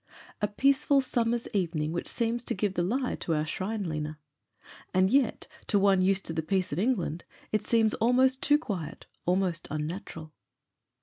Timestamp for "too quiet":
8.41-9.05